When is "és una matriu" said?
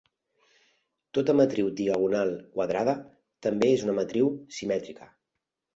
3.79-4.37